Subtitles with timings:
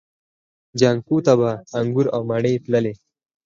[0.79, 1.49] جانکو به
[1.79, 2.93] انګور او مڼې تللې.